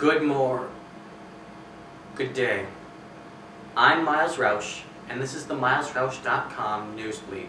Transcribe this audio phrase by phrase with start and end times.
[0.00, 0.66] Good more.
[2.14, 2.64] Good day.
[3.76, 4.80] I'm Miles Roush,
[5.10, 7.48] and this is the MilesRoush.com News Bleep.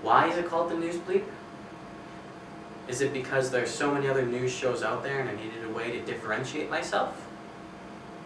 [0.00, 1.24] Why is it called the News Bleep?
[2.88, 5.68] Is it because there's so many other news shows out there and I needed a
[5.68, 7.28] way to differentiate myself?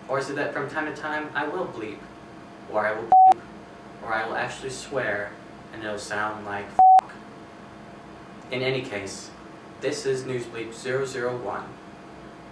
[0.07, 1.99] Or is it that from time to time I will bleep,
[2.71, 3.41] or I will bleep,
[4.05, 5.33] or I will actually swear
[5.73, 6.67] and it'll sound like
[7.03, 7.11] f***?
[8.53, 9.33] In any case,
[9.81, 11.65] this is News Bleep 001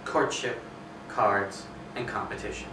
[0.05, 0.59] Courtship,
[1.09, 2.67] Cards, and Competition.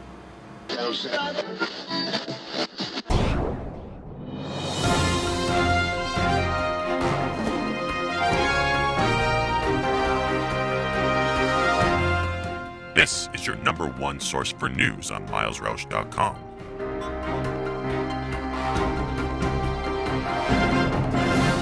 [12.95, 16.37] This is your number one source for news on milesroush.com.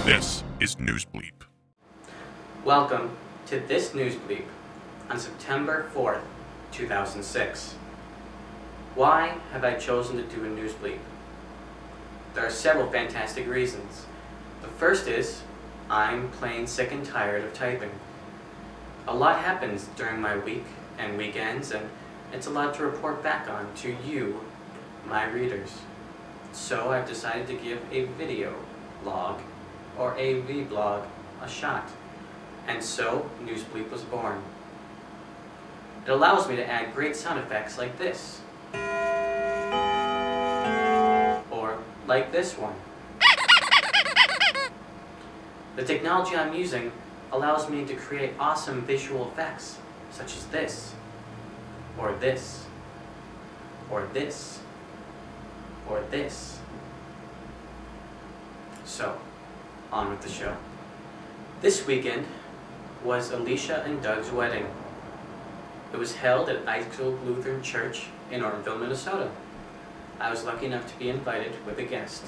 [0.04, 1.30] This is News Bleep.
[2.64, 4.44] Welcome to this News Bleep
[5.10, 6.22] on September 4th,
[6.70, 7.74] 2006.
[8.94, 10.98] Why have I chosen to do a News Bleep?
[12.34, 14.06] There are several fantastic reasons.
[14.62, 15.42] The first is
[15.90, 17.90] I'm plain sick and tired of typing.
[19.08, 20.64] A lot happens during my week
[20.96, 21.90] and weekends, and
[22.32, 24.40] it's a lot to report back on to you,
[25.08, 25.72] my readers.
[26.52, 28.54] So I've decided to give a video
[29.04, 29.40] log
[29.98, 31.04] or a vlog
[31.42, 31.88] a shot.
[32.68, 34.40] And so News Bleep was born.
[36.06, 38.40] It allows me to add great sound effects like this.
[41.50, 42.74] Or like this one.
[45.76, 46.90] The technology I'm using
[47.32, 49.78] allows me to create awesome visual effects,
[50.10, 50.94] such as this,
[51.96, 52.66] or this,
[53.90, 54.60] or this,
[55.88, 56.58] or this.
[58.84, 59.18] So,
[59.92, 60.56] on with the show.
[61.60, 62.26] This weekend
[63.04, 64.66] was Alicia and Doug's wedding.
[65.92, 69.30] It was held at Eidskog Lutheran Church in Ortonville, Minnesota.
[70.20, 72.24] I was lucky enough to be invited with a guest.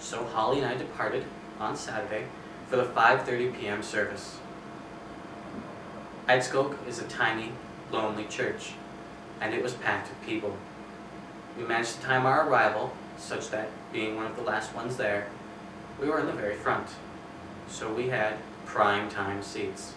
[0.00, 1.24] So Holly and I departed
[1.60, 2.24] on Saturday
[2.68, 3.82] for the 5.30 p.m.
[3.82, 4.38] service.
[6.28, 7.52] Eidskog is a tiny,
[7.90, 8.72] lonely church,
[9.40, 10.56] and it was packed with people.
[11.56, 15.28] We managed to time our arrival such that, being one of the last ones there,
[16.00, 16.88] we were in the very front.
[17.68, 18.34] So we had
[18.66, 19.94] prime time seats.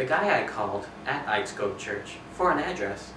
[0.00, 3.12] The guy I called at Eidskog Church for an address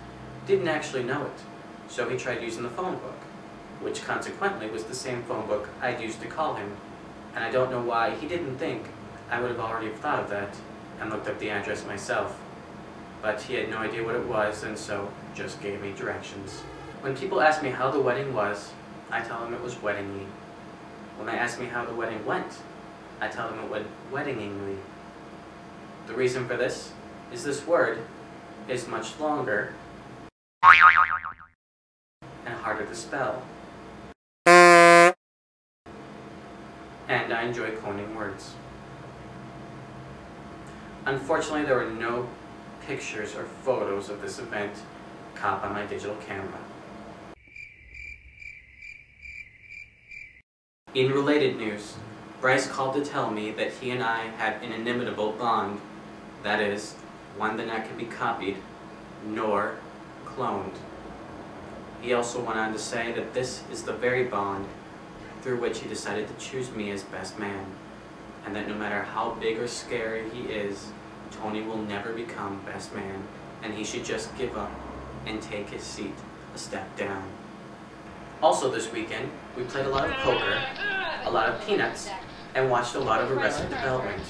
[0.45, 1.39] didn't actually know it,
[1.88, 3.21] so he tried using the phone book,
[3.79, 6.75] which consequently was the same phone book I'd used to call him,
[7.35, 8.88] and I don't know why he didn't think
[9.31, 10.57] I would have already thought of that
[10.99, 12.38] and looked up the address myself.
[13.22, 16.59] But he had no idea what it was, and so just gave me directions.
[16.99, 18.73] When people ask me how the wedding was,
[19.09, 20.25] I tell them it was weddingy.
[21.16, 22.57] When they ask me how the wedding went,
[23.22, 24.79] I tell them it went weddingingly.
[26.06, 26.91] The reason for this
[27.31, 28.00] is this word
[28.68, 29.74] is much longer
[32.46, 33.41] and harder to spell.
[37.08, 38.53] And I enjoy coining words.
[41.06, 42.28] Unfortunately, there were no
[42.85, 44.74] pictures or photos of this event
[45.35, 46.59] caught on my digital camera.
[50.94, 51.96] In related news,
[52.43, 55.79] Bryce called to tell me that he and I had an inimitable bond.
[56.43, 56.91] That is,
[57.37, 58.57] one that not can be copied,
[59.25, 59.77] nor
[60.25, 60.73] cloned.
[62.01, 64.65] He also went on to say that this is the very bond
[65.41, 67.65] through which he decided to choose me as best man,
[68.45, 70.87] and that no matter how big or scary he is,
[71.31, 73.23] Tony will never become best man,
[73.61, 74.71] and he should just give up
[75.25, 76.15] and take his seat
[76.53, 77.23] a step down.
[78.41, 80.61] Also this weekend, we played a lot of poker,
[81.23, 82.09] a lot of peanuts,
[82.56, 84.22] and watched a lot of Arrested Development.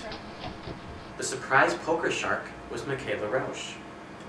[1.18, 3.74] The surprise poker shark was Michaela Roush,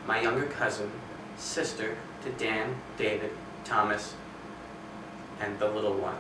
[0.06, 0.90] my younger cousin,
[1.36, 3.30] sister to Dan, David,
[3.64, 4.14] Thomas,
[5.40, 6.18] and the little one.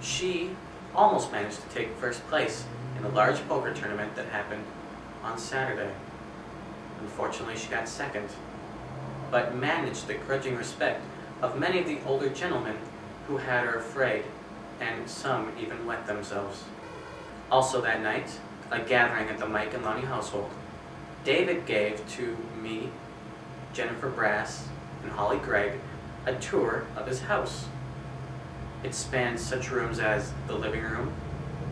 [0.00, 0.50] She
[0.94, 2.64] almost managed to take first place
[2.98, 4.64] in a large poker tournament that happened
[5.22, 5.92] on Saturday.
[7.00, 8.28] Unfortunately, she got second,
[9.30, 11.02] but managed the grudging respect
[11.40, 12.76] of many of the older gentlemen
[13.26, 14.24] who had her afraid,
[14.80, 16.64] and some even wet themselves.
[17.50, 18.38] Also that night,
[18.70, 20.50] a gathering at the Mike and Lonnie household,
[21.24, 22.90] David gave to me,
[23.72, 24.68] Jennifer Brass,
[25.02, 25.78] and Holly Gregg
[26.26, 27.66] a tour of his house.
[28.82, 31.12] It spanned such rooms as the living room,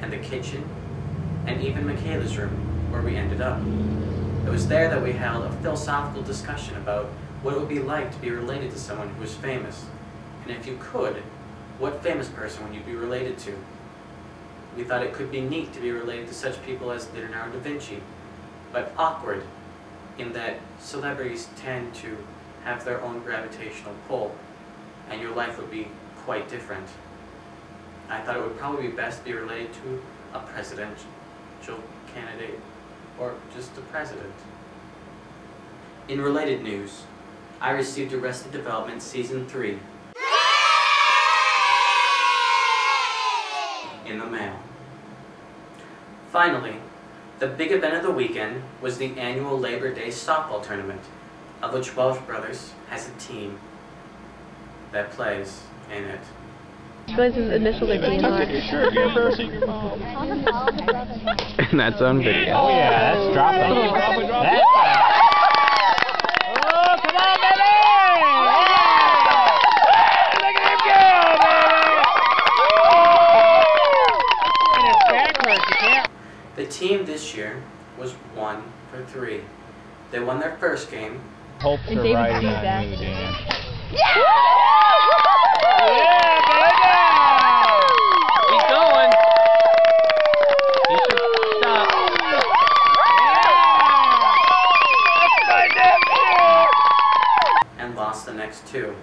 [0.00, 0.68] and the kitchen,
[1.46, 3.60] and even Michaela's room, where we ended up.
[4.46, 7.06] It was there that we held a philosophical discussion about
[7.42, 9.86] what it would be like to be related to someone who was famous,
[10.42, 11.22] and if you could,
[11.80, 13.56] what famous person would you be related to?
[14.76, 17.58] we thought it could be neat to be related to such people as Leonardo da
[17.58, 18.00] Vinci,
[18.72, 19.42] but awkward
[20.18, 22.16] in that celebrities tend to
[22.64, 24.34] have their own gravitational pull,
[25.08, 25.88] and your life would be
[26.24, 26.86] quite different.
[28.08, 30.02] I thought it would probably be best to be related to
[30.34, 31.06] a presidential
[32.14, 32.60] candidate
[33.18, 34.32] or just the president.
[36.08, 37.02] In related news,
[37.60, 39.78] I received Arrested Development Season 3
[44.10, 44.56] in the mail.
[46.32, 46.74] Finally,
[47.38, 51.00] the big event of the weekend was the annual Labor Day softball tournament,
[51.62, 53.58] of which Welsh Brothers has a team
[54.92, 55.62] that plays
[55.94, 56.20] in it.
[57.08, 58.90] Realize his initials are DNR.
[61.70, 62.54] And that's on video.
[62.54, 63.74] Oh yeah, that's dropping.
[63.92, 64.64] That's
[66.62, 67.70] Oh, come on, baby!
[68.60, 69.00] Yeah!
[70.38, 71.02] Look at him go,
[71.40, 72.00] baby!
[74.76, 76.08] And it's backwards, you can't.
[76.56, 77.62] The team this year
[77.98, 79.40] was one for three.
[80.10, 81.20] They won their first game,
[81.60, 82.86] Hopes And are David riding sees on that.
[82.86, 83.34] you, Dan.
[83.92, 84.16] Yeah!
[85.80, 86.90] Yeah, baby!
[88.50, 89.12] He's going.
[90.88, 91.20] He should
[91.58, 91.88] stop.
[97.78, 97.84] Yeah!
[97.84, 98.94] and lost the next two.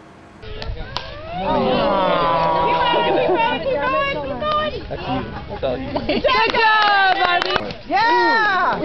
[4.90, 5.24] That's you.
[5.50, 5.92] That's all you.
[6.08, 7.76] Good job, Barbie!
[7.88, 8.80] Yeah!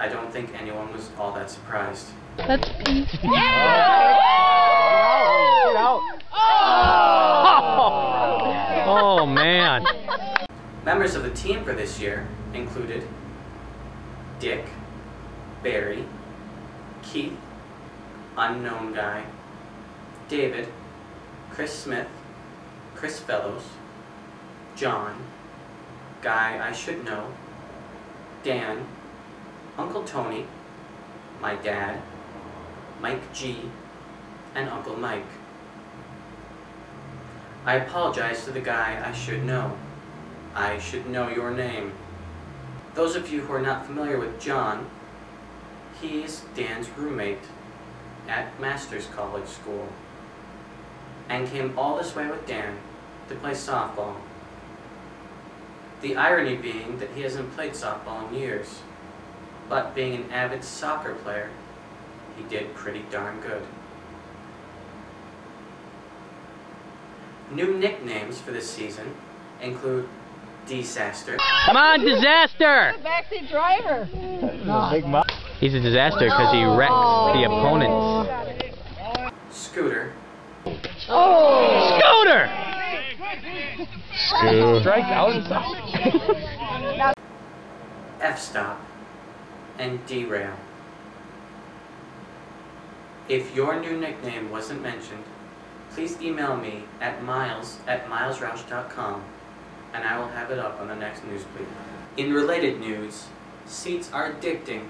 [0.00, 1.50] I don't think anyone was all that
[2.48, 2.62] surprised.
[2.62, 3.08] That's Pete.
[5.80, 6.02] Oh.
[6.32, 6.86] Oh.
[8.86, 9.84] oh man.
[10.84, 13.06] Members of the team for this year included
[14.40, 14.66] Dick,
[15.62, 16.04] Barry,
[17.02, 17.36] Keith,
[18.36, 19.24] Unknown Guy,
[20.28, 20.68] David,
[21.50, 22.08] Chris Smith,
[22.94, 23.64] Chris Fellows,
[24.76, 25.16] John,
[26.22, 27.32] Guy I Should Know,
[28.42, 28.86] Dan,
[29.76, 30.46] Uncle Tony,
[31.40, 32.00] my dad,
[33.00, 33.70] Mike G,
[34.54, 35.24] and Uncle Mike.
[37.64, 39.76] I apologize to the guy I should know.
[40.54, 41.92] I should know your name.
[42.94, 44.88] Those of you who are not familiar with John,
[46.00, 47.44] he is Dan's roommate
[48.26, 49.88] at Masters College School
[51.28, 52.78] and came all this way with Dan
[53.28, 54.16] to play softball.
[56.00, 58.80] The irony being that he hasn't played softball in years,
[59.68, 61.50] but being an avid soccer player,
[62.38, 63.62] he did pretty darn good.
[67.50, 69.14] New nicknames for this season
[69.60, 70.08] include
[70.66, 72.92] Disaster, Come on, disaster!
[73.02, 74.06] Backseat driver.
[74.12, 75.04] Big.
[75.58, 78.28] He's a disaster because he wrecks the opponents.
[79.50, 80.12] Scooter,
[81.08, 81.98] Oh!
[81.98, 82.50] Scooter!
[84.80, 87.14] Strike out.
[88.20, 88.80] F-Stop,
[89.78, 90.52] and Derail.
[93.28, 95.24] If your new nickname wasn't mentioned,
[95.90, 99.22] please email me at miles at milesroush.com
[99.92, 101.44] and I will have it up on the next news.
[102.16, 103.26] In related news,
[103.66, 104.86] seats are addicting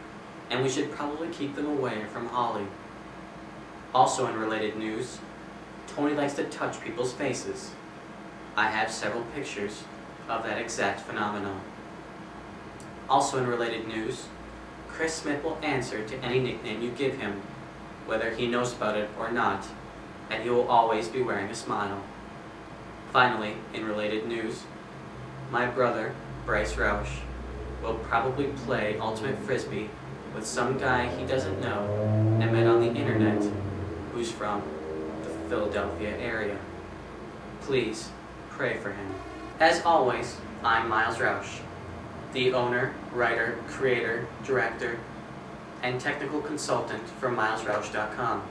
[0.51, 2.67] and we should probably keep them away from Holly.
[3.93, 5.19] Also in related news,
[5.89, 7.73] Tony likes to touch people's faces.
[8.57, 9.83] I have several pictures
[10.29, 11.61] of that exact phenomenon.
[13.11, 14.27] Also in related news,
[14.87, 17.43] Chris Smith will answer to any nickname you give him,
[18.09, 19.67] whether he knows about it or not,
[20.31, 22.03] and he will always be wearing a smile.
[23.13, 24.63] Finally, in related news,
[25.51, 26.15] my brother,
[26.47, 27.21] Bryce Roush,
[27.83, 29.91] will probably play Ultimate Frisbee
[30.35, 31.85] with some guy he doesn't know
[32.41, 33.43] and met on the internet
[34.13, 34.63] who's from
[35.25, 36.57] the Philadelphia area.
[37.61, 38.09] Please
[38.49, 39.15] pray for him.
[39.61, 41.61] As always, I'm Miles Roush,
[42.33, 44.99] the owner, writer, creator, director,
[45.83, 48.43] and technical consultant for milesroush.com.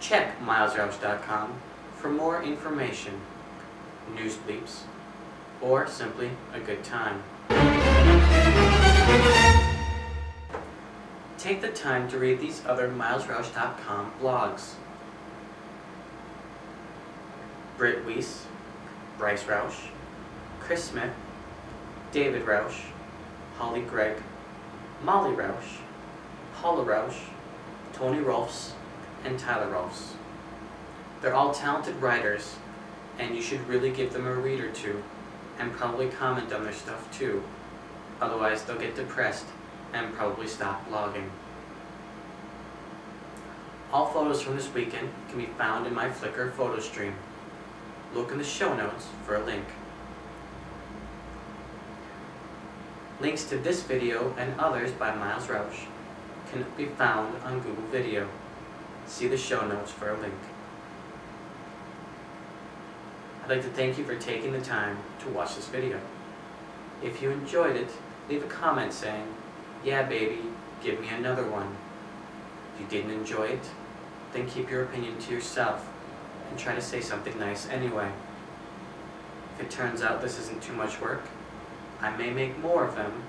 [0.00, 1.60] Check milesroush.com
[1.94, 3.20] for more information,
[4.14, 4.82] news bleeps,
[5.60, 7.22] or simply a good time.
[11.38, 14.74] Take the time to read these other milesroush.com blogs.
[17.76, 18.46] Britt Weiss,
[19.18, 19.88] Bryce Roush,
[20.60, 21.12] Chris Smith,
[22.10, 22.80] David Roush,
[23.58, 24.16] Holly Gregg,
[25.02, 25.78] Molly Roush,
[26.66, 27.20] Paula Roush,
[27.92, 28.72] Tony Rolfs,
[29.24, 30.14] and Tyler Rolfs.
[31.22, 32.56] They're all talented writers,
[33.20, 35.00] and you should really give them a read or two,
[35.60, 37.44] and probably comment on their stuff too.
[38.20, 39.44] Otherwise, they'll get depressed
[39.92, 41.28] and probably stop blogging.
[43.92, 47.14] All photos from this weekend can be found in my Flickr photo stream.
[48.12, 49.66] Look in the show notes for a link.
[53.20, 55.86] Links to this video and others by Miles Roush
[56.50, 58.28] can be found on Google Video.
[59.06, 60.34] See the show notes for a link.
[63.42, 66.00] I'd like to thank you for taking the time to watch this video.
[67.02, 67.90] If you enjoyed it,
[68.28, 69.28] leave a comment saying,
[69.84, 70.40] yeah baby,
[70.82, 71.76] give me another one.
[72.74, 73.70] If you didn't enjoy it,
[74.32, 75.88] then keep your opinion to yourself
[76.50, 78.10] and try to say something nice anyway.
[79.54, 81.22] If it turns out this isn't too much work,
[82.00, 83.22] I may make more of them,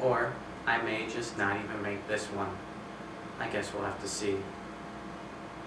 [0.00, 0.34] or
[0.68, 2.50] I may just not even make this one.
[3.40, 4.36] I guess we'll have to see.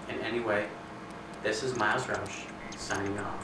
[0.08, 0.68] And anyway,
[1.42, 2.44] this is Miles Roush,
[2.76, 3.41] signing off.